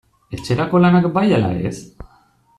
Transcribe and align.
Etxerako 0.37 0.81
lanak 0.85 1.05
bai 1.19 1.27
ala 1.41 1.53
ez? 1.71 1.75